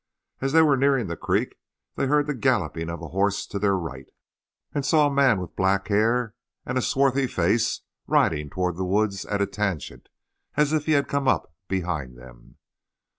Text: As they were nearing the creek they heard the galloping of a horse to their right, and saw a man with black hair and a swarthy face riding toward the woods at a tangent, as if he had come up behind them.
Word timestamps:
As 0.39 0.51
they 0.51 0.63
were 0.63 0.77
nearing 0.77 1.05
the 1.05 1.15
creek 1.15 1.59
they 1.93 2.07
heard 2.07 2.25
the 2.25 2.33
galloping 2.33 2.89
of 2.89 3.03
a 3.03 3.09
horse 3.09 3.45
to 3.45 3.59
their 3.59 3.77
right, 3.77 4.07
and 4.73 4.83
saw 4.83 5.05
a 5.05 5.13
man 5.13 5.39
with 5.39 5.55
black 5.55 5.89
hair 5.89 6.33
and 6.65 6.75
a 6.75 6.81
swarthy 6.81 7.27
face 7.27 7.81
riding 8.07 8.49
toward 8.49 8.77
the 8.77 8.83
woods 8.83 9.25
at 9.25 9.43
a 9.43 9.45
tangent, 9.45 10.09
as 10.57 10.73
if 10.73 10.87
he 10.87 10.93
had 10.93 11.07
come 11.07 11.27
up 11.27 11.53
behind 11.67 12.17
them. 12.17 12.57